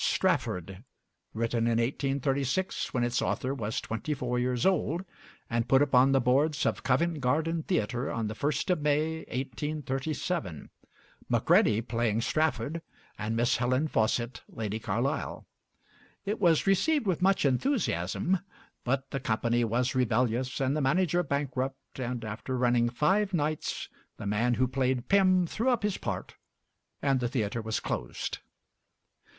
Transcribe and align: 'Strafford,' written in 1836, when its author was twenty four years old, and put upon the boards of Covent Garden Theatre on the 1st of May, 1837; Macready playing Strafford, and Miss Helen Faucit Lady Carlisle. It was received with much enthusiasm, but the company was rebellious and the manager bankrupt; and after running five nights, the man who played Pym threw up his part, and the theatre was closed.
'Strafford,' 0.03 0.83
written 1.31 1.65
in 1.67 1.77
1836, 1.77 2.91
when 2.91 3.03
its 3.03 3.21
author 3.21 3.53
was 3.53 3.79
twenty 3.79 4.15
four 4.15 4.39
years 4.39 4.65
old, 4.65 5.05
and 5.47 5.67
put 5.67 5.83
upon 5.83 6.11
the 6.11 6.19
boards 6.19 6.65
of 6.65 6.81
Covent 6.81 7.19
Garden 7.19 7.61
Theatre 7.61 8.09
on 8.09 8.25
the 8.25 8.33
1st 8.33 8.71
of 8.71 8.81
May, 8.81 9.17
1837; 9.27 10.71
Macready 11.29 11.81
playing 11.81 12.21
Strafford, 12.21 12.81
and 13.19 13.35
Miss 13.35 13.57
Helen 13.57 13.87
Faucit 13.87 14.41
Lady 14.49 14.79
Carlisle. 14.79 15.45
It 16.25 16.39
was 16.39 16.65
received 16.65 17.05
with 17.05 17.21
much 17.21 17.45
enthusiasm, 17.45 18.39
but 18.83 19.11
the 19.11 19.19
company 19.19 19.63
was 19.63 19.93
rebellious 19.93 20.59
and 20.59 20.75
the 20.75 20.81
manager 20.81 21.21
bankrupt; 21.21 21.99
and 21.99 22.25
after 22.25 22.57
running 22.57 22.89
five 22.89 23.35
nights, 23.35 23.87
the 24.17 24.25
man 24.25 24.55
who 24.55 24.67
played 24.67 25.07
Pym 25.09 25.45
threw 25.45 25.69
up 25.69 25.83
his 25.83 25.99
part, 25.99 26.33
and 27.03 27.19
the 27.19 27.27
theatre 27.27 27.61
was 27.61 27.79
closed. 27.79 28.39